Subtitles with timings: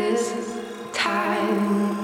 [0.00, 0.32] This
[0.94, 1.99] time.